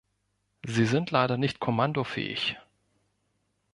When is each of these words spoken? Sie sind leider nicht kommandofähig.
Sie 0.65 0.87
sind 0.87 1.11
leider 1.11 1.37
nicht 1.37 1.59
kommandofähig. 1.59 2.57